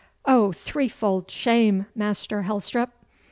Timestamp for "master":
1.93-2.41